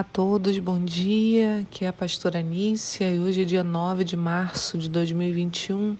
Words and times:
Olá 0.00 0.08
a 0.08 0.12
todos, 0.14 0.58
bom 0.58 0.82
dia. 0.82 1.58
Aqui 1.58 1.84
é 1.84 1.88
a 1.88 1.92
pastora 1.92 2.40
Nícia 2.40 3.14
e 3.14 3.18
hoje 3.18 3.42
é 3.42 3.44
dia 3.44 3.62
9 3.62 4.02
de 4.02 4.16
março 4.16 4.78
de 4.78 4.88
2021. 4.88 5.94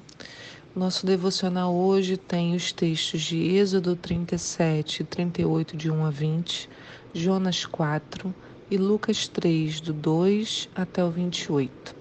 Nosso 0.74 1.04
devocional 1.04 1.74
hoje 1.74 2.16
tem 2.16 2.54
os 2.54 2.72
textos 2.72 3.20
de 3.20 3.36
Êxodo 3.36 3.94
37 3.94 5.02
e 5.02 5.04
38, 5.04 5.76
de 5.76 5.90
1 5.90 6.02
a 6.06 6.10
20, 6.10 6.70
Jonas 7.12 7.66
4 7.66 8.34
e 8.70 8.78
Lucas 8.78 9.28
3, 9.28 9.82
do 9.82 9.92
2 9.92 10.70
até 10.74 11.04
o 11.04 11.10
28. 11.10 11.94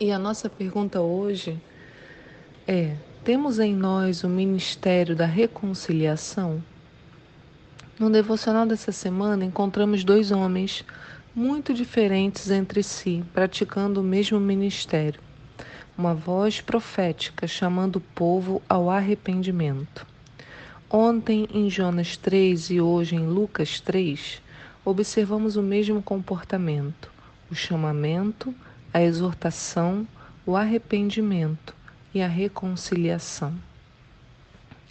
E 0.00 0.10
a 0.10 0.18
nossa 0.18 0.50
pergunta 0.50 1.00
hoje 1.00 1.62
é: 2.66 2.96
temos 3.22 3.60
em 3.60 3.72
nós 3.72 4.24
o 4.24 4.28
ministério 4.28 5.14
da 5.14 5.26
reconciliação? 5.26 6.60
No 7.98 8.10
devocional 8.10 8.66
dessa 8.66 8.92
semana, 8.92 9.42
encontramos 9.42 10.04
dois 10.04 10.30
homens 10.30 10.84
muito 11.34 11.72
diferentes 11.72 12.50
entre 12.50 12.82
si, 12.82 13.24
praticando 13.32 14.02
o 14.02 14.04
mesmo 14.04 14.38
ministério. 14.38 15.18
Uma 15.96 16.12
voz 16.12 16.60
profética 16.60 17.46
chamando 17.46 17.96
o 17.96 18.00
povo 18.02 18.60
ao 18.68 18.90
arrependimento. 18.90 20.06
Ontem 20.90 21.48
em 21.50 21.70
Jonas 21.70 22.18
3 22.18 22.68
e 22.68 22.80
hoje 22.82 23.16
em 23.16 23.26
Lucas 23.26 23.80
3, 23.80 24.42
observamos 24.84 25.56
o 25.56 25.62
mesmo 25.62 26.02
comportamento: 26.02 27.10
o 27.50 27.54
chamamento, 27.54 28.54
a 28.92 29.00
exortação, 29.00 30.06
o 30.44 30.54
arrependimento 30.54 31.74
e 32.12 32.20
a 32.20 32.28
reconciliação. 32.28 33.54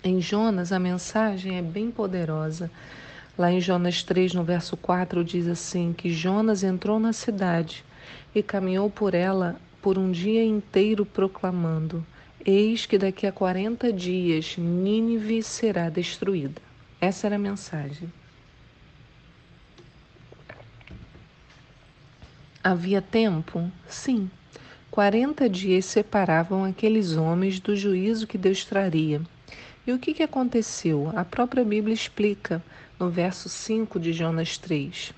Em 0.08 0.22
Jonas, 0.22 0.72
a 0.72 0.78
mensagem 0.78 1.58
é 1.58 1.64
bem 1.64 1.90
poderosa. 1.90 2.70
Lá 3.36 3.52
em 3.52 3.60
Jonas 3.60 4.04
3, 4.04 4.36
no 4.36 4.44
verso 4.44 4.78
4, 4.78 5.24
diz 5.24 5.48
assim: 5.48 5.94
que 5.94 6.14
Jonas 6.14 6.64
entrou 6.64 7.00
na 7.00 7.12
cidade 7.12 7.84
e 8.36 8.44
caminhou 8.44 8.88
por 8.88 9.16
ela 9.16 9.60
por 9.82 9.98
um 9.98 10.12
dia 10.12 10.44
inteiro, 10.44 11.08
proclamando: 11.08 12.06
Eis 12.46 12.86
que 12.86 13.00
daqui 13.00 13.26
a 13.26 13.32
40 13.32 13.92
dias 13.92 14.56
Nínive 14.60 15.42
será 15.42 15.90
destruída. 15.90 16.62
Essa 17.02 17.26
era 17.26 17.38
a 17.38 17.40
mensagem. 17.40 18.14
Havia 22.64 23.02
tempo? 23.02 23.72
Sim. 23.88 24.30
40 24.92 25.50
dias 25.50 25.86
separavam 25.86 26.64
aqueles 26.64 27.18
homens 27.18 27.60
do 27.60 27.76
juízo 27.76 28.28
que 28.28 28.38
Deus 28.38 28.64
traria. 28.64 29.20
E 29.88 29.92
o 29.94 30.00
que, 30.00 30.16
que 30.16 30.24
aconteceu? 30.24 31.12
A 31.16 31.24
própria 31.24 31.64
Bíblia 31.64 31.94
explica 31.94 32.64
no 33.00 33.08
verso 33.08 33.48
5 33.48 34.00
de 34.00 34.14
Jonas 34.14 34.58
3. 34.58 35.14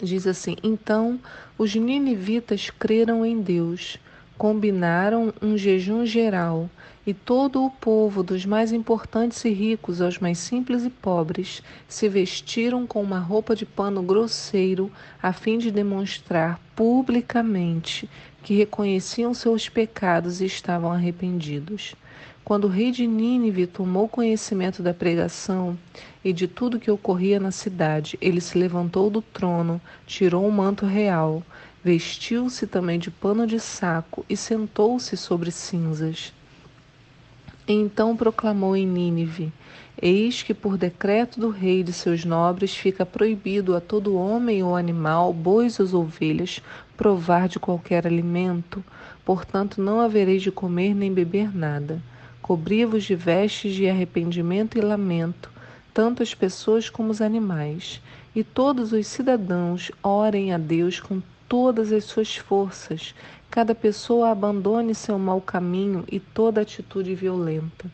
Diz 0.00 0.28
assim: 0.28 0.54
Então 0.62 1.18
os 1.58 1.74
ninivitas 1.74 2.70
creram 2.70 3.26
em 3.26 3.42
Deus, 3.42 3.98
combinaram 4.36 5.34
um 5.42 5.58
jejum 5.58 6.06
geral, 6.06 6.70
e 7.04 7.12
todo 7.12 7.64
o 7.64 7.70
povo, 7.70 8.22
dos 8.22 8.46
mais 8.46 8.70
importantes 8.70 9.44
e 9.44 9.50
ricos 9.50 10.00
aos 10.00 10.18
mais 10.18 10.38
simples 10.38 10.84
e 10.84 10.90
pobres, 10.90 11.60
se 11.88 12.08
vestiram 12.08 12.86
com 12.86 13.02
uma 13.02 13.18
roupa 13.18 13.56
de 13.56 13.66
pano 13.66 14.02
grosseiro, 14.04 14.88
a 15.20 15.32
fim 15.32 15.58
de 15.58 15.72
demonstrar 15.72 16.60
publicamente 16.76 18.08
que 18.44 18.54
reconheciam 18.54 19.34
seus 19.34 19.68
pecados 19.68 20.40
e 20.40 20.44
estavam 20.44 20.92
arrependidos. 20.92 21.96
Quando 22.48 22.64
o 22.64 22.68
rei 22.68 22.90
de 22.90 23.06
Nínive 23.06 23.66
tomou 23.66 24.08
conhecimento 24.08 24.82
da 24.82 24.94
pregação 24.94 25.76
e 26.24 26.32
de 26.32 26.48
tudo 26.48 26.80
que 26.80 26.90
ocorria 26.90 27.38
na 27.38 27.50
cidade, 27.50 28.16
ele 28.22 28.40
se 28.40 28.56
levantou 28.56 29.10
do 29.10 29.20
trono, 29.20 29.78
tirou 30.06 30.48
o 30.48 30.50
manto 30.50 30.86
real, 30.86 31.42
vestiu-se 31.84 32.66
também 32.66 32.98
de 32.98 33.10
pano 33.10 33.46
de 33.46 33.60
saco 33.60 34.24
e 34.30 34.34
sentou-se 34.34 35.14
sobre 35.14 35.50
cinzas. 35.50 36.32
Então 37.68 38.16
proclamou 38.16 38.74
em 38.74 38.86
Nínive: 38.86 39.52
Eis 40.00 40.42
que 40.42 40.54
por 40.54 40.78
decreto 40.78 41.38
do 41.38 41.50
rei 41.50 41.80
e 41.80 41.84
de 41.84 41.92
seus 41.92 42.24
nobres 42.24 42.74
fica 42.74 43.04
proibido 43.04 43.76
a 43.76 43.80
todo 43.82 44.16
homem 44.16 44.62
ou 44.62 44.74
animal, 44.74 45.34
bois 45.34 45.78
ou 45.78 46.00
ovelhas, 46.00 46.62
provar 46.96 47.46
de 47.46 47.58
qualquer 47.58 48.06
alimento, 48.06 48.82
portanto 49.22 49.82
não 49.82 50.00
havereis 50.00 50.40
de 50.40 50.50
comer 50.50 50.94
nem 50.94 51.12
beber 51.12 51.54
nada 51.54 52.00
Cobri-vos 52.48 53.04
de 53.04 53.14
vestes 53.14 53.74
de 53.74 53.86
arrependimento 53.90 54.78
e 54.78 54.80
lamento, 54.80 55.50
tanto 55.92 56.22
as 56.22 56.32
pessoas 56.32 56.88
como 56.88 57.10
os 57.10 57.20
animais, 57.20 58.00
e 58.34 58.42
todos 58.42 58.90
os 58.94 59.06
cidadãos 59.06 59.92
orem 60.02 60.54
a 60.54 60.56
Deus 60.56 60.98
com 60.98 61.20
todas 61.46 61.92
as 61.92 62.04
suas 62.04 62.36
forças. 62.36 63.14
Cada 63.50 63.74
pessoa 63.74 64.30
abandone 64.30 64.94
seu 64.94 65.18
mau 65.18 65.42
caminho 65.42 66.06
e 66.10 66.18
toda 66.18 66.62
atitude 66.62 67.14
violenta. 67.14 67.84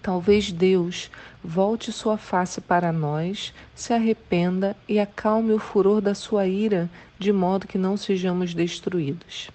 Talvez 0.00 0.50
Deus 0.50 1.10
volte 1.44 1.92
sua 1.92 2.16
face 2.16 2.62
para 2.62 2.90
nós, 2.90 3.52
se 3.74 3.92
arrependa 3.92 4.74
e 4.88 4.98
acalme 4.98 5.52
o 5.52 5.58
furor 5.58 6.00
da 6.00 6.14
sua 6.14 6.46
ira, 6.46 6.88
de 7.18 7.30
modo 7.30 7.66
que 7.66 7.76
não 7.76 7.94
sejamos 7.94 8.54
destruídos. 8.54 9.50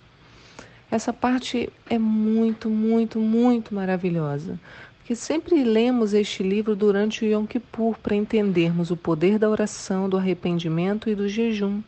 Essa 0.89 1.11
parte 1.11 1.69
é 1.89 1.99
muito, 1.99 2.69
muito, 2.69 3.19
muito 3.19 3.75
maravilhosa, 3.75 4.57
porque 4.97 5.15
sempre 5.15 5.61
lemos 5.61 6.13
este 6.13 6.41
livro 6.41 6.77
durante 6.77 7.25
o 7.25 7.27
Yom 7.27 7.45
Kippur 7.45 7.97
para 7.97 8.15
entendermos 8.15 8.89
o 8.89 8.95
poder 8.95 9.37
da 9.37 9.49
oração, 9.49 10.07
do 10.07 10.15
arrependimento 10.15 11.09
e 11.09 11.15
do 11.15 11.27
jejum. 11.27 11.81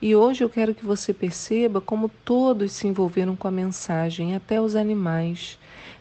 E 0.00 0.16
hoje 0.16 0.42
eu 0.42 0.48
quero 0.48 0.74
que 0.74 0.86
você 0.86 1.12
perceba 1.12 1.82
como 1.82 2.08
todos 2.24 2.72
se 2.72 2.88
envolveram 2.88 3.36
com 3.36 3.46
a 3.46 3.50
mensagem, 3.50 4.34
até 4.34 4.58
os 4.58 4.74
animais. 4.74 5.58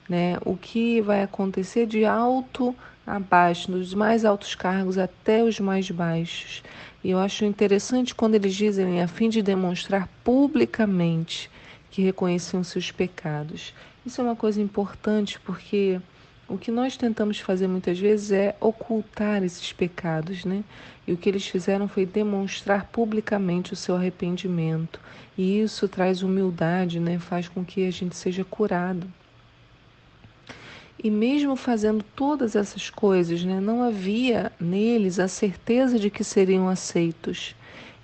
Né? 0.07 0.37
O 0.45 0.55
que 0.55 1.01
vai 1.01 1.21
acontecer 1.21 1.85
de 1.85 2.05
alto 2.05 2.73
a 3.05 3.19
baixo, 3.19 3.69
dos 3.69 3.93
mais 3.93 4.23
altos 4.23 4.55
cargos 4.55 4.97
até 4.97 5.43
os 5.43 5.59
mais 5.59 5.91
baixos. 5.91 6.63
E 7.03 7.09
eu 7.09 7.19
acho 7.19 7.43
interessante 7.43 8.15
quando 8.15 8.35
eles 8.35 8.55
dizem 8.55 9.01
a 9.01 9.07
fim 9.09 9.27
de 9.27 9.41
demonstrar 9.41 10.07
publicamente 10.23 11.49
que 11.89 12.01
reconheciam 12.01 12.63
seus 12.63 12.91
pecados. 12.91 13.73
Isso 14.05 14.21
é 14.21 14.23
uma 14.23 14.35
coisa 14.35 14.61
importante 14.61 15.39
porque 15.39 15.99
o 16.47 16.57
que 16.57 16.71
nós 16.71 16.97
tentamos 16.97 17.39
fazer 17.39 17.67
muitas 17.67 17.99
vezes 17.99 18.31
é 18.31 18.55
ocultar 18.59 19.43
esses 19.43 19.71
pecados, 19.71 20.45
né? 20.45 20.63
E 21.05 21.13
o 21.13 21.17
que 21.17 21.29
eles 21.29 21.47
fizeram 21.47 21.87
foi 21.87 22.05
demonstrar 22.05 22.85
publicamente 22.85 23.73
o 23.73 23.75
seu 23.75 23.95
arrependimento. 23.95 24.99
E 25.37 25.61
isso 25.61 25.87
traz 25.87 26.23
humildade, 26.23 26.99
né? 26.99 27.19
Faz 27.19 27.47
com 27.47 27.63
que 27.63 27.85
a 27.87 27.91
gente 27.91 28.15
seja 28.15 28.43
curado. 28.43 29.07
E 31.01 31.09
mesmo 31.09 31.55
fazendo 31.55 32.03
todas 32.15 32.55
essas 32.55 32.89
coisas, 32.89 33.43
né, 33.43 33.61
não 33.61 33.81
havia 33.81 34.51
neles 34.59 35.17
a 35.17 35.29
certeza 35.29 35.97
de 35.97 36.09
que 36.09 36.25
seriam 36.25 36.67
aceitos. 36.67 37.55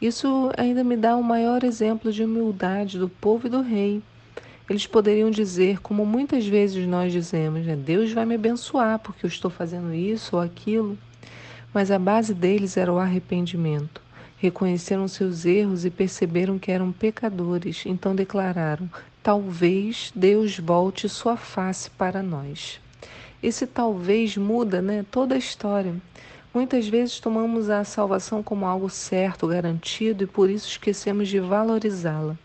Isso 0.06 0.52
ainda 0.56 0.84
me 0.84 0.96
dá 0.96 1.18
um 1.18 1.24
maior 1.24 1.64
exemplo 1.64 2.12
de 2.12 2.24
humildade 2.24 3.00
do 3.00 3.10
povo 3.10 3.48
e 3.48 3.50
do 3.50 3.62
rei. 3.62 4.04
Eles 4.70 4.86
poderiam 4.86 5.32
dizer, 5.32 5.82
como 5.82 6.06
muitas 6.06 6.46
vezes 6.46 6.88
nós 6.88 7.12
dizemos, 7.12 7.66
né, 7.66 7.76
Deus 7.76 8.14
vai 8.14 8.24
me 8.24 8.36
abençoar 8.36 9.00
porque 9.00 9.26
eu 9.26 9.28
estou 9.28 9.50
fazendo 9.50 9.92
isso 9.96 10.36
ou 10.36 10.44
aquilo. 10.44 10.96
Mas 11.74 11.90
a 11.90 11.98
base 11.98 12.36
deles 12.36 12.78
era 12.78 12.94
o 12.94 13.00
arrependimento. 13.00 14.00
Reconheceram 14.38 15.08
seus 15.08 15.44
erros 15.44 15.86
e 15.86 15.90
perceberam 15.90 16.60
que 16.60 16.72
eram 16.72 16.92
pecadores, 16.92 17.82
então 17.88 18.16
declararam: 18.16 18.88
Talvez 19.24 20.12
Deus 20.16 20.60
volte 20.60 21.10
sua 21.10 21.36
face 21.36 21.90
para 21.90 22.22
nós. 22.22 22.80
Esse 23.42 23.66
talvez 23.66 24.38
muda 24.38 24.84
né, 24.84 25.04
toda 25.10 25.34
a 25.34 25.40
história. 25.40 25.96
Muitas 26.56 26.88
vezes 26.88 27.20
tomamos 27.20 27.70
a 27.70 27.84
salvação 27.84 28.42
como 28.42 28.66
algo 28.66 28.90
certo, 28.90 29.46
garantido 29.46 30.24
e 30.24 30.28
por 30.28 30.50
isso 30.50 30.70
esquecemos 30.70 31.28
de 31.28 31.38
valorizá-la. 31.38 32.38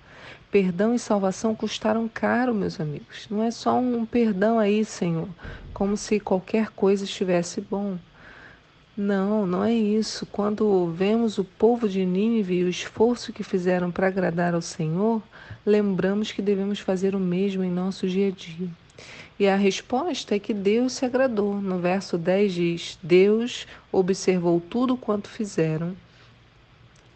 Perdão 0.51 0.93
e 0.93 0.99
salvação 0.99 1.55
custaram 1.55 2.11
caro, 2.13 2.53
meus 2.53 2.81
amigos. 2.81 3.29
Não 3.31 3.41
é 3.41 3.53
só 3.53 3.79
um 3.79 4.05
perdão 4.05 4.59
aí, 4.59 4.85
Senhor, 4.85 5.29
como 5.73 5.97
se 5.97 6.19
qualquer 6.19 6.71
coisa 6.71 7.05
estivesse 7.05 7.61
bom. 7.61 7.99
Não, 8.97 9.47
não 9.47 9.63
é 9.63 9.73
isso. 9.73 10.27
Quando 10.27 10.91
vemos 10.91 11.39
o 11.39 11.45
povo 11.45 11.89
de 11.89 12.05
Nínive 12.05 12.57
e 12.57 12.65
o 12.65 12.69
esforço 12.69 13.33
que 13.33 13.45
fizeram 13.45 13.93
para 13.93 14.09
agradar 14.09 14.55
ao 14.55 14.61
Senhor, 14.61 15.23
lembramos 15.65 16.33
que 16.33 16.43
devemos 16.43 16.81
fazer 16.81 17.15
o 17.15 17.21
mesmo 17.21 17.63
em 17.63 17.71
nosso 17.71 18.09
dia 18.09 18.27
a 18.27 18.31
dia. 18.33 18.69
E 19.41 19.49
a 19.49 19.57
resposta 19.57 20.35
é 20.35 20.39
que 20.39 20.53
Deus 20.53 20.93
se 20.93 21.07
agradou. 21.07 21.63
No 21.63 21.79
verso 21.79 22.19
10 22.19 22.53
diz: 22.53 22.99
Deus 23.03 23.67
observou 23.91 24.61
tudo 24.61 24.99
quanto 24.99 25.31
fizeram, 25.31 25.97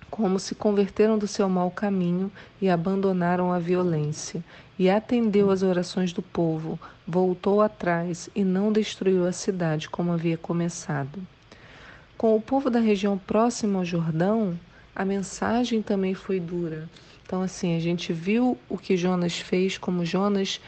como 0.08 0.40
se 0.40 0.54
converteram 0.54 1.18
do 1.18 1.28
seu 1.28 1.50
mau 1.50 1.70
caminho 1.70 2.32
e 2.62 2.70
abandonaram 2.70 3.52
a 3.52 3.58
violência, 3.58 4.42
e 4.78 4.88
atendeu 4.88 5.50
às 5.50 5.62
orações 5.62 6.14
do 6.14 6.22
povo, 6.22 6.80
voltou 7.06 7.60
atrás 7.60 8.30
e 8.34 8.42
não 8.42 8.72
destruiu 8.72 9.26
a 9.26 9.32
cidade 9.32 9.90
como 9.90 10.10
havia 10.10 10.38
começado. 10.38 11.20
Com 12.16 12.34
o 12.34 12.40
povo 12.40 12.70
da 12.70 12.80
região 12.80 13.18
próxima 13.18 13.80
ao 13.80 13.84
Jordão, 13.84 14.58
a 14.96 15.04
mensagem 15.04 15.82
também 15.82 16.14
foi 16.14 16.40
dura. 16.40 16.88
Então, 17.26 17.42
assim, 17.42 17.76
a 17.76 17.80
gente 17.80 18.12
viu 18.12 18.56
o 18.68 18.78
que 18.78 18.96
Jonas 18.96 19.38
fez, 19.38 19.76
como 19.76 20.04
Jonas 20.04 20.60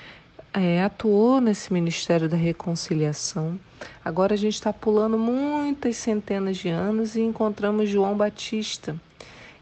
é, 0.57 0.83
atuou 0.83 1.39
nesse 1.39 1.71
ministério 1.71 2.31
da 2.31 2.37
reconciliação. 2.37 3.61
Agora 4.03 4.33
a 4.33 4.39
gente 4.39 4.55
está 4.55 4.73
pulando 4.73 5.19
muitas 5.19 5.99
centenas 5.99 6.57
de 6.57 6.71
anos 6.71 7.15
e 7.15 7.21
encontramos 7.21 7.91
João 7.91 8.17
Batista. 8.17 8.97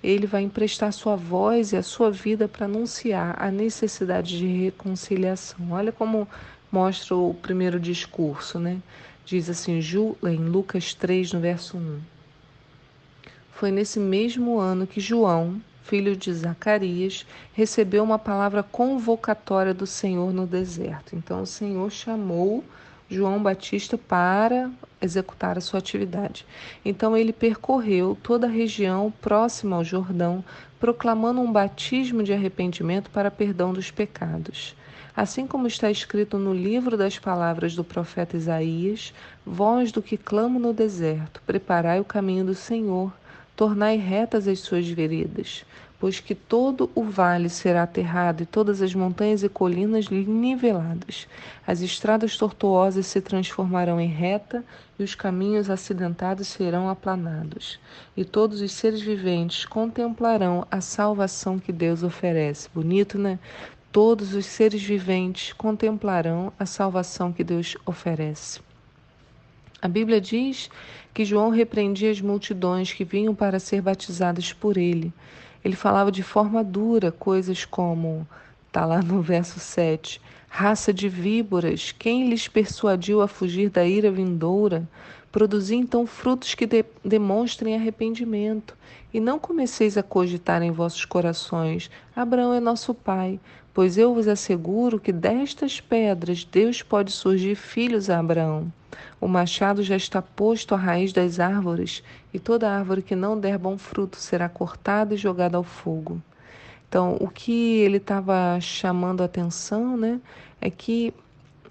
Ele 0.01 0.25
vai 0.25 0.43
emprestar 0.43 0.93
sua 0.93 1.17
voz 1.17 1.73
e 1.73 1.77
a 1.77 1.83
sua 1.83 2.13
vida 2.13 2.47
para 2.47 2.67
anunciar 2.67 3.35
a 3.43 3.51
necessidade 3.51 4.39
de 4.39 4.47
reconciliação. 4.47 5.73
Olha 5.73 5.91
como 5.91 6.29
mostra 6.71 7.17
o 7.17 7.35
primeiro 7.35 7.81
discurso, 7.81 8.61
né? 8.61 8.79
Diz 9.27 9.51
assim, 9.51 9.81
em 9.81 10.37
Lucas 10.37 10.95
3, 10.95 11.33
no 11.33 11.41
verso 11.41 11.77
1. 11.77 12.01
Foi 13.51 13.73
nesse 13.73 13.99
mesmo 13.99 14.61
ano 14.61 14.87
que 14.87 15.01
João, 15.01 15.61
filho 15.85 16.17
de 16.17 16.33
Zacarias, 16.33 17.27
recebeu 17.53 18.03
uma 18.03 18.19
palavra 18.19 18.63
convocatória 18.63 19.75
do 19.75 19.87
Senhor 19.87 20.33
no 20.33 20.47
deserto. 20.47 21.15
Então, 21.15 21.43
o 21.43 21.47
Senhor 21.47 21.91
chamou 21.91 22.65
João 23.09 23.43
Batista 23.43 23.99
para 23.99 24.71
executar 25.01 25.59
a 25.59 25.61
sua 25.61 25.79
atividade. 25.79 26.47
Então, 26.85 27.15
ele 27.15 27.35
percorreu 27.35 28.17
toda 28.23 28.47
a 28.47 28.51
região 28.51 29.13
próxima 29.21 29.77
ao 29.77 29.85
Jordão, 29.85 30.43
proclamando 30.81 31.41
um 31.41 31.53
batismo 31.53 32.23
de 32.23 32.33
arrependimento 32.33 33.11
para 33.11 33.31
perdão 33.31 33.75
dos 33.75 33.91
pecados. 33.91 34.75
Assim 35.15 35.47
como 35.47 35.67
está 35.67 35.91
escrito 35.91 36.39
no 36.39 36.55
livro 36.55 36.97
das 36.97 37.19
palavras 37.19 37.77
do 37.77 37.85
profeta 37.85 38.39
Isaías, 38.39 39.13
voz 39.45 39.93
do 39.93 40.03
que 40.03 40.17
clamo 40.17 40.59
no 40.59 40.73
deserto, 40.73 41.43
preparai 41.47 42.01
o 42.01 42.05
caminho 42.05 42.47
do 42.47 42.55
Senhor 42.55 43.13
tornai 43.57 43.97
retas 43.97 44.49
as 44.49 44.61
suas 44.61 44.89
veredas, 44.89 45.65
pois 45.99 46.21
que 46.21 46.35
todo 46.35 46.91
o 46.95 47.05
vale 47.05 47.49
será 47.49 47.85
aterrado 47.85 48.43
e 48.43 48.47
todas 48.47 48.83
as 48.83 48.95
montanhas 48.95 49.43
e 49.43 49.49
colinas 49.49 50.09
niveladas. 50.11 51.27
As 51.67 51.81
estradas 51.81 52.37
tortuosas 52.37 53.07
se 53.07 53.21
transformarão 53.21 54.01
em 54.01 54.09
reta 54.09 54.65
e 54.99 55.03
os 55.03 55.15
caminhos 55.15 55.71
acidentados 55.71 56.49
serão 56.49 56.89
aplanados. 56.89 57.79
E 58.17 58.25
todos 58.25 58.61
os 58.61 58.73
seres 58.73 59.01
viventes 59.01 59.65
contemplarão 59.65 60.67
a 60.71 60.81
salvação 60.81 61.59
que 61.59 61.73
Deus 61.73 62.03
oferece. 62.03 62.69
Bonito, 62.75 63.19
né? 63.19 63.39
Todos 63.91 64.35
os 64.35 64.45
seres 64.45 64.83
viventes 64.83 65.53
contemplarão 65.53 66.53
a 66.59 66.67
salvação 66.67 67.33
que 67.33 67.45
Deus 67.45 67.77
oferece. 67.87 68.61
A 69.85 69.89
Bíblia 69.89 70.19
diz 70.19 70.71
que 71.13 71.27
João 71.27 71.51
repreendia 71.51 72.11
as 72.11 72.19
multidões 72.19 72.91
que 72.91 73.05
vinham 73.05 73.35
para 73.35 73.61
ser 73.61 73.83
batizadas 73.83 74.51
por 74.51 74.79
ele. 74.79 75.13
Ele 75.63 75.77
falava 75.77 76.11
de 76.11 76.23
forma 76.23 76.65
dura 76.65 77.13
coisas 77.13 77.67
como, 77.67 78.27
está 78.67 78.87
lá 78.87 79.03
no 79.03 79.21
verso 79.21 79.61
7, 79.61 80.23
raça 80.49 80.91
de 80.91 81.07
víboras, 81.07 81.93
quem 81.93 82.31
lhes 82.31 82.49
persuadiu 82.49 83.21
a 83.21 83.29
fugir 83.29 83.69
da 83.69 83.85
ira 83.85 84.11
vindoura? 84.11 84.89
Produzi 85.35 85.75
então 85.75 86.07
frutos 86.07 86.55
que 86.55 86.65
de 86.65 86.85
demonstrem 87.05 87.75
arrependimento. 87.75 88.77
E 89.13 89.19
não 89.19 89.37
comeceis 89.37 89.99
a 89.99 90.03
cogitar 90.03 90.63
em 90.63 90.71
vossos 90.71 91.05
corações: 91.05 91.91
Abraão 92.15 92.55
é 92.55 92.61
nosso 92.61 92.95
pai. 92.95 93.41
Pois 93.73 93.99
eu 93.99 94.15
vos 94.15 94.29
asseguro 94.29 95.01
que 95.01 95.11
destas 95.11 95.81
pedras 95.81 96.45
Deus 96.45 96.83
pode 96.83 97.11
surgir 97.11 97.57
filhos 97.57 98.09
a 98.09 98.21
Abraão. 98.21 98.73
O 99.21 99.27
machado 99.27 99.83
já 99.83 99.97
está 99.97 100.23
posto 100.23 100.73
à 100.73 100.79
raiz 100.79 101.13
das 101.13 101.41
árvores, 101.41 102.05
e 102.33 102.39
toda 102.39 102.71
árvore 102.71 103.03
que 103.03 103.17
não 103.17 103.37
der 103.37 103.59
bom 103.59 103.77
fruto 103.77 104.19
será 104.19 104.49
cortada 104.49 105.15
e 105.15 105.17
jogada 105.17 105.57
ao 105.57 105.65
fogo. 105.65 106.23
Então, 106.89 107.17
o 107.19 107.27
que 107.27 107.81
ele 107.81 107.97
estava 107.97 108.61
chamando 108.61 109.21
a 109.21 109.27
atenção 109.27 109.97
né, 109.97 110.21
é 110.61 110.71
que 110.71 111.13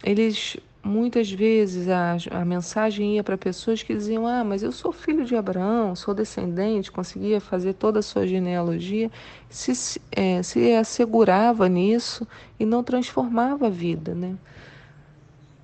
eles 0.03 0.57
muitas 0.83 1.31
vezes 1.31 1.87
a, 1.87 2.17
a 2.31 2.45
mensagem 2.45 3.15
ia 3.15 3.23
para 3.23 3.37
pessoas 3.37 3.81
que 3.81 3.93
diziam: 3.93 4.27
Ah, 4.27 4.43
mas 4.43 4.61
eu 4.61 4.71
sou 4.71 4.91
filho 4.91 5.23
de 5.25 5.35
Abraão, 5.35 5.95
sou 5.95 6.13
descendente, 6.13 6.91
conseguia 6.91 7.39
fazer 7.39 7.73
toda 7.73 7.99
a 7.99 8.03
sua 8.03 8.27
genealogia, 8.27 9.09
se, 9.49 9.99
é, 10.11 10.43
se 10.43 10.73
assegurava 10.73 11.69
nisso 11.69 12.27
e 12.59 12.65
não 12.65 12.83
transformava 12.83 13.67
a 13.67 13.69
vida, 13.69 14.13
né? 14.13 14.35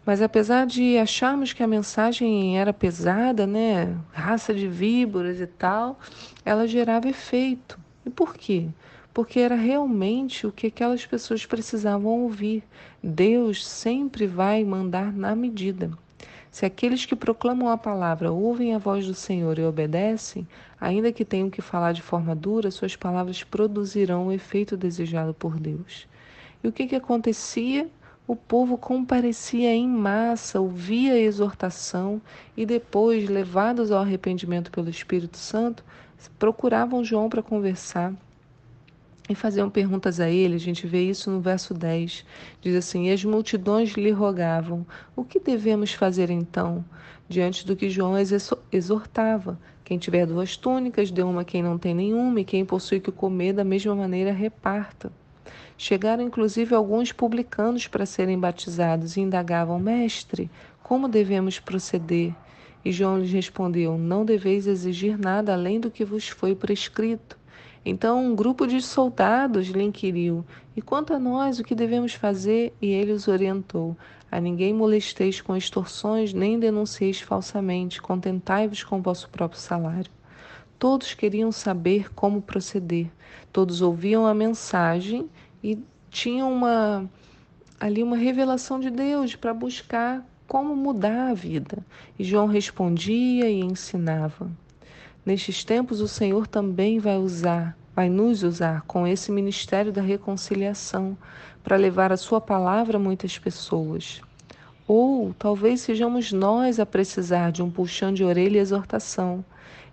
Mas 0.06 0.22
apesar 0.24 0.66
de 0.66 0.98
acharmos 0.98 1.54
que 1.54 1.62
a 1.62 1.68
mensagem 1.68 2.58
era 2.58 2.74
pesada, 2.74 3.46
né, 3.46 3.96
raça 4.12 4.54
de 4.56 4.68
víboras 4.68 5.40
e 5.40 5.46
tal, 5.46 6.00
ela 6.44 6.68
gerava 6.68 7.08
efeito. 7.08 7.80
E 8.04 8.10
por 8.10 8.34
quê? 8.34 8.70
Porque 9.20 9.42
era 9.42 9.56
realmente 9.56 10.48
o 10.48 10.52
que 10.52 10.68
aquelas 10.68 11.06
pessoas 11.06 11.46
precisavam 11.46 12.22
ouvir. 12.22 12.64
Deus 13.04 13.68
sempre 13.68 14.26
vai 14.26 14.64
mandar 14.64 15.12
na 15.12 15.36
medida. 15.36 15.92
Se 16.50 16.66
aqueles 16.66 17.06
que 17.06 17.18
proclamam 17.18 17.68
a 17.68 17.78
palavra 17.78 18.32
ouvem 18.32 18.74
a 18.74 18.78
voz 18.78 19.06
do 19.06 19.14
Senhor 19.14 19.60
e 19.60 19.66
obedecem, 19.66 20.48
ainda 20.80 21.12
que 21.12 21.26
tenham 21.26 21.50
que 21.50 21.62
falar 21.62 21.92
de 21.92 22.02
forma 22.02 22.34
dura, 22.34 22.72
suas 22.72 22.96
palavras 22.96 23.44
produzirão 23.44 24.28
o 24.28 24.32
efeito 24.32 24.78
desejado 24.78 25.34
por 25.34 25.60
Deus. 25.60 26.08
E 26.64 26.70
o 26.70 26.72
que, 26.72 26.88
que 26.88 26.96
acontecia? 26.96 27.90
O 28.26 28.38
povo 28.38 28.78
comparecia 28.78 29.76
em 29.76 29.86
massa, 29.86 30.62
ouvia 30.62 31.12
a 31.12 31.20
exortação 31.20 32.22
e 32.56 32.66
depois, 32.66 33.28
levados 33.28 33.92
ao 33.92 34.02
arrependimento 34.02 34.72
pelo 34.72 34.90
Espírito 34.90 35.36
Santo, 35.36 35.84
procuravam 36.40 37.04
João 37.04 37.28
para 37.28 37.44
conversar 37.44 38.14
e 39.30 39.36
faziam 39.36 39.70
perguntas 39.70 40.20
a 40.20 40.30
ele. 40.30 40.56
A 40.56 40.60
gente 40.60 40.88
vê 40.88 41.04
isso 41.04 41.30
no 41.30 41.40
verso 41.40 41.74
10. 41.74 42.26
Diz 42.60 42.76
assim: 42.76 43.08
E 43.08 43.12
as 43.12 43.24
multidões 43.24 43.92
lhe 43.92 44.10
rogavam: 44.10 44.86
O 45.16 45.24
que 45.24 45.40
devemos 45.40 45.94
fazer 45.94 46.32
então? 46.32 46.84
Diante 47.30 47.66
do 47.66 47.76
que 47.76 47.92
João 47.92 48.16
exortava: 48.72 49.60
Quem 49.86 50.00
tiver 50.00 50.26
duas 50.26 50.58
túnicas, 50.58 51.12
dê 51.12 51.22
uma 51.22 51.42
a 51.42 51.46
quem 51.46 51.62
não 51.62 51.78
tem 51.78 51.94
nenhuma, 51.94 52.42
e 52.42 52.46
quem 52.46 52.66
possui 52.66 53.00
que 53.00 53.12
comer, 53.12 53.54
da 53.54 53.64
mesma 53.64 53.96
maneira 53.96 54.32
reparta. 54.32 55.12
Chegaram 55.78 56.24
inclusive 56.24 56.76
alguns 56.76 57.14
publicanos 57.14 57.88
para 57.88 58.06
serem 58.06 58.38
batizados 58.38 59.16
e 59.16 59.22
indagavam: 59.22 59.80
Mestre, 59.80 60.50
como 60.82 61.08
devemos 61.08 61.60
proceder? 61.60 62.34
E 62.84 62.92
João 62.92 63.20
lhes 63.20 63.32
respondeu: 63.32 63.98
Não 63.98 64.26
deveis 64.26 64.68
exigir 64.68 65.18
nada 65.18 65.54
além 65.54 65.80
do 65.80 65.92
que 65.92 66.04
vos 66.04 66.28
foi 66.28 66.56
prescrito. 66.56 67.39
Então 67.86 68.26
um 68.26 68.36
grupo 68.36 68.68
de 68.68 68.82
soldados 68.82 69.68
lhe 69.68 69.84
inquiriu: 69.84 70.46
E 70.76 70.82
quanto 70.82 71.14
a 71.14 71.20
nós, 71.20 71.60
o 71.60 71.64
que 71.64 71.74
devemos 71.74 72.14
fazer? 72.14 72.74
E 72.82 72.88
ele 72.88 73.12
os 73.12 73.28
orientou: 73.28 73.96
A 74.32 74.40
ninguém 74.40 74.74
molesteis 74.74 75.42
com 75.42 75.56
extorsões, 75.56 76.34
nem 76.34 76.60
denuncieis 76.60 77.22
falsamente, 77.22 78.02
contentai-vos 78.02 78.84
com 78.84 79.00
o 79.00 79.02
vosso 79.02 79.30
próprio 79.30 79.60
salário. 79.60 80.12
Todos 80.78 81.14
queriam 81.14 81.52
saber 81.52 82.14
como 82.14 82.42
proceder. 82.42 83.08
Todos 83.52 83.82
ouviam 83.82 84.26
a 84.26 84.34
mensagem 84.34 85.30
e 85.64 85.78
tinham 86.10 86.52
uma 86.52 87.10
ali 87.80 88.04
uma 88.04 88.18
revelação 88.18 88.80
de 88.80 88.90
Deus 88.90 89.36
para 89.36 89.54
buscar 89.54 90.26
como 90.48 90.76
mudar 90.76 91.30
a 91.30 91.34
vida. 91.34 91.86
E 92.18 92.24
João 92.24 92.48
respondia 92.48 93.50
e 93.50 93.60
ensinava. 93.62 94.50
Nestes 95.26 95.64
tempos, 95.64 96.02
o 96.02 96.08
Senhor 96.08 96.48
também 96.48 97.00
vai 97.00 97.18
usar, 97.18 97.78
vai 97.96 98.10
nos 98.10 98.44
usar 98.44 98.84
com 98.88 99.06
esse 99.06 99.32
ministério 99.32 99.92
da 99.92 100.02
reconciliação 100.02 101.18
para 101.64 101.76
levar 101.76 102.12
a 102.12 102.18
Sua 102.18 102.40
palavra 102.40 102.98
a 102.98 103.00
muitas 103.00 103.38
pessoas. 103.38 104.22
Ou 104.88 105.36
talvez 105.38 105.82
sejamos 105.82 106.32
nós 106.32 106.80
a 106.80 106.86
precisar 106.86 107.52
de 107.52 107.62
um 107.62 107.70
puxão 107.70 108.12
de 108.12 108.24
orelha 108.24 108.58
e 108.58 108.62
exortação. 108.62 109.46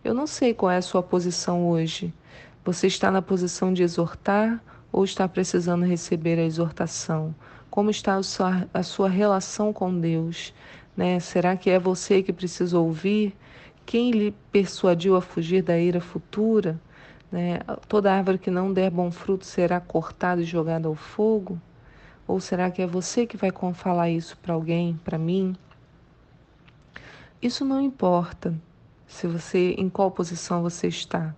Eu 0.03 0.15
não 0.15 0.27
sei 0.27 0.55
qual 0.55 0.71
é 0.71 0.79
a 0.79 0.83
sua 0.83 1.03
posição 1.03 1.69
hoje. 1.69 2.15
Você 2.65 2.87
está 2.87 3.11
na 3.11 3.21
posição 3.21 3.73
de 3.75 3.83
exortar 3.83 4.59
ou 4.91 5.05
está 5.05 5.29
precisando 5.29 5.85
receber 5.85 6.39
a 6.39 6.45
exortação? 6.45 7.35
Como 7.69 7.91
está 7.91 8.15
a 8.15 8.23
sua, 8.23 8.67
a 8.73 8.83
sua 8.83 9.11
relação 9.11 9.71
com 9.71 10.01
Deus? 10.01 10.55
Né? 10.97 11.21
Será 11.21 11.57
que 11.57 11.69
é 11.69 11.79
você 11.79 12.23
que 12.23 12.33
precisa 12.33 12.79
ouvir? 12.79 13.37
Quem 13.87 14.11
lhe 14.11 14.35
persuadiu 14.51 15.15
a 15.15 15.23
fugir 15.23 15.63
da 15.63 15.79
ira 15.79 16.01
futura? 16.01 16.79
Né? 17.31 17.61
Toda 17.89 18.13
árvore 18.13 18.37
que 18.37 18.51
não 18.51 18.73
der 18.73 18.91
bom 18.91 19.13
fruto 19.13 19.47
será 19.47 19.81
cortada 19.81 20.43
e 20.43 20.45
jogada 20.45 20.89
ao 20.89 20.97
fogo? 20.97 21.61
Ou 22.27 22.41
será 22.41 22.69
que 22.69 22.83
é 22.83 22.87
você 22.87 23.25
que 23.25 23.37
vai 23.37 23.53
falar 23.73 24.11
isso 24.11 24.37
para 24.39 24.55
alguém, 24.55 24.99
para 25.05 25.17
mim? 25.17 25.55
Isso 27.41 27.65
não 27.65 27.81
importa 27.81 28.53
se 29.07 29.29
você 29.29 29.75
em 29.79 29.89
qual 29.89 30.11
posição 30.11 30.63
você 30.63 30.89
está. 30.89 31.33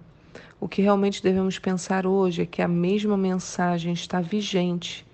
O 0.58 0.66
que 0.66 0.80
realmente 0.80 1.22
devemos 1.22 1.58
pensar 1.58 2.06
hoje 2.06 2.42
é 2.42 2.46
que 2.46 2.62
a 2.62 2.68
mesma 2.68 3.16
mensagem 3.16 3.92
está 3.92 4.22
vigente 4.22 5.06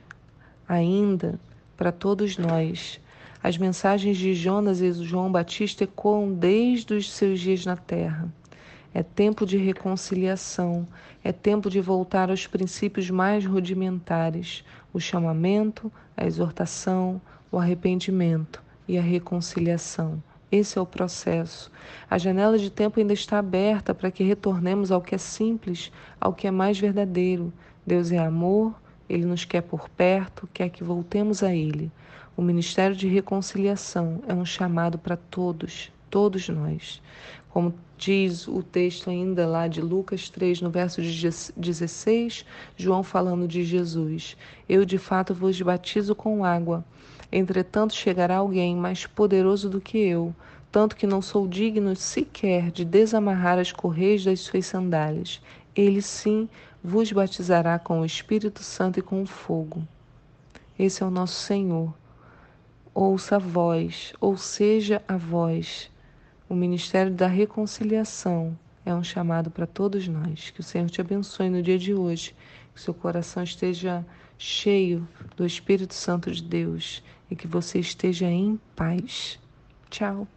ainda 0.69 1.39
para 1.77 1.91
todos 1.91 2.39
nós 2.39 3.01
As 3.45 3.59
mensagens 3.59 4.17
de 4.17 4.33
Jonas 4.33 4.81
e 4.81 4.91
João 4.91 5.31
Batista 5.31 5.85
ecoam 5.85 6.33
desde 6.33 6.95
os 6.95 7.13
seus 7.13 7.39
dias 7.39 7.67
na 7.67 7.77
terra. 7.77 8.33
É 8.95 9.03
tempo 9.03 9.45
de 9.45 9.59
reconciliação, 9.59 10.89
é 11.23 11.31
tempo 11.31 11.69
de 11.69 11.79
voltar 11.79 12.31
aos 12.31 12.47
princípios 12.47 13.11
mais 13.11 13.45
rudimentares: 13.45 14.65
o 14.95 14.99
chamamento, 14.99 15.93
a 16.17 16.25
exortação, 16.25 17.21
o 17.53 17.59
arrependimento 17.59 18.63
e 18.89 18.97
a 18.97 19.03
reconciliação. 19.03 20.23
Esse 20.51 20.79
é 20.79 20.81
o 20.81 20.87
processo. 20.87 21.71
A 22.09 22.17
janela 22.17 22.57
de 22.57 22.71
tempo 22.71 22.99
ainda 22.99 23.13
está 23.13 23.41
aberta 23.41 23.95
para 23.95 24.11
que 24.11 24.25
retornemos 24.25 24.91
ao 24.91 25.03
que 25.03 25.17
é 25.17 25.19
simples, 25.19 25.93
ao 26.19 26.33
que 26.33 26.47
é 26.47 26.51
mais 26.51 26.81
verdadeiro. 26.81 27.53
Deus 27.87 28.11
é 28.11 28.17
amor, 28.17 28.75
Ele 29.07 29.27
nos 29.27 29.45
quer 29.45 29.61
por 29.61 29.91
perto, 29.91 30.49
quer 30.51 30.71
que 30.71 30.83
voltemos 30.83 31.43
a 31.43 31.55
Ele. 31.55 31.93
O 32.37 32.43
ministério 32.43 32.97
de 32.97 33.07
reconciliação 33.07 34.23
é 34.27 34.35
um 34.35 34.45
chamado 34.45 34.99
para 34.99 35.17
todos, 35.17 35.93
todos 36.11 36.49
nós. 36.49 37.01
Como 37.49 37.75
diz 37.97 38.49
o 38.49 38.63
texto 38.63 39.11
ainda 39.11 39.47
lá 39.47 39.69
de 39.69 39.81
Lucas 39.81 40.29
3, 40.29 40.61
no 40.61 40.71
verso 40.71 41.01
16, 41.01 42.45
João 42.77 43.03
falando 43.03 43.47
de 43.47 43.65
Jesus: 43.65 44.37
Eu 44.69 44.85
de 44.85 44.99
fato 44.99 45.33
vos 45.33 45.61
batizo 45.61 46.15
com 46.15 46.45
água 46.45 46.85
Entretanto, 47.37 47.93
chegará 47.95 48.37
alguém 48.37 48.77
mais 48.77 49.07
poderoso 49.07 49.69
do 49.69 49.81
que 49.81 49.99
eu, 49.99 50.33
tanto 50.71 50.95
que 50.95 51.05
não 51.05 51.21
sou 51.21 51.49
digno 51.49 51.97
sequer 51.97 52.71
de 52.71 52.85
desamarrar 52.85 53.59
as 53.59 53.73
correias 53.73 54.25
das 54.25 54.39
suas 54.39 54.67
sandálias. 54.67 55.43
Ele 55.75 56.01
sim 56.01 56.49
vos 56.81 57.11
batizará 57.11 57.77
com 57.77 58.01
o 58.01 58.05
Espírito 58.05 58.63
Santo 58.63 59.01
e 59.01 59.03
com 59.03 59.21
o 59.21 59.27
fogo. 59.27 59.83
Esse 60.79 61.03
é 61.03 61.07
o 61.07 61.11
nosso 61.11 61.35
Senhor. 61.35 61.93
Ouça 62.95 63.35
a 63.35 63.39
voz, 63.41 64.13
ou 64.21 64.37
seja, 64.37 65.03
a 65.09 65.17
voz. 65.17 65.91
O 66.49 66.55
ministério 66.55 67.13
da 67.13 67.27
reconciliação 67.27 68.57
é 68.87 68.95
um 68.95 69.03
chamado 69.03 69.51
para 69.51 69.67
todos 69.67 70.07
nós. 70.07 70.51
Que 70.51 70.61
o 70.61 70.63
Senhor 70.63 70.89
te 70.89 71.01
abençoe 71.01 71.51
no 71.51 71.61
dia 71.61 71.77
de 71.77 71.93
hoje. 71.93 72.37
Que 72.73 72.81
seu 72.81 72.95
coração 72.95 73.43
esteja 73.43 74.07
cheio 74.39 75.09
do 75.37 75.45
Espírito 75.45 75.93
Santo 75.93 76.31
de 76.31 76.43
Deus 76.43 77.03
e 77.29 77.35
que 77.35 77.49
você 77.49 77.81
esteja 77.81 78.27
em 78.27 78.61
paz. 78.77 79.41
Tchau. 79.91 80.29